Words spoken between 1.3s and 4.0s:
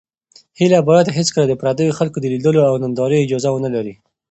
د پردیو خلکو د لیدلو او نندارې اجازه ونه لري.